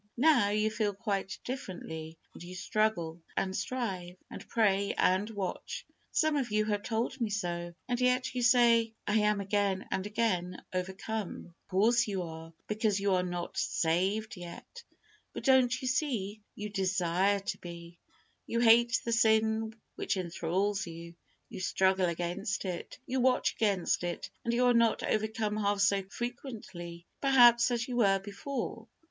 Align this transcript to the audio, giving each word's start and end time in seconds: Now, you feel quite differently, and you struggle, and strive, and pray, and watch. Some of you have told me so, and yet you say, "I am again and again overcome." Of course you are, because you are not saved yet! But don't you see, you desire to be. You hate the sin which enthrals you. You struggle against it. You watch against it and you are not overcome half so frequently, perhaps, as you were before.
Now, 0.17 0.49
you 0.49 0.71
feel 0.71 0.95
quite 0.95 1.37
differently, 1.43 2.17
and 2.33 2.41
you 2.41 2.55
struggle, 2.55 3.21
and 3.37 3.55
strive, 3.55 4.15
and 4.31 4.47
pray, 4.47 4.95
and 4.97 5.29
watch. 5.29 5.85
Some 6.11 6.35
of 6.37 6.49
you 6.49 6.65
have 6.65 6.81
told 6.81 7.21
me 7.21 7.29
so, 7.29 7.75
and 7.87 8.01
yet 8.01 8.33
you 8.33 8.41
say, 8.41 8.95
"I 9.05 9.17
am 9.19 9.39
again 9.39 9.85
and 9.91 10.07
again 10.07 10.59
overcome." 10.73 11.45
Of 11.45 11.67
course 11.67 12.07
you 12.07 12.23
are, 12.23 12.51
because 12.67 12.99
you 12.99 13.13
are 13.13 13.21
not 13.21 13.57
saved 13.57 14.37
yet! 14.37 14.83
But 15.33 15.43
don't 15.43 15.79
you 15.79 15.87
see, 15.87 16.41
you 16.55 16.69
desire 16.69 17.39
to 17.39 17.59
be. 17.59 17.99
You 18.47 18.59
hate 18.59 18.99
the 19.05 19.11
sin 19.13 19.71
which 19.97 20.17
enthrals 20.17 20.87
you. 20.87 21.13
You 21.47 21.59
struggle 21.59 22.07
against 22.09 22.65
it. 22.65 22.97
You 23.05 23.19
watch 23.19 23.53
against 23.53 24.03
it 24.03 24.31
and 24.43 24.51
you 24.51 24.65
are 24.65 24.73
not 24.73 25.03
overcome 25.03 25.57
half 25.57 25.79
so 25.81 26.01
frequently, 26.09 27.05
perhaps, 27.21 27.69
as 27.69 27.87
you 27.87 27.97
were 27.97 28.17
before. 28.17 28.87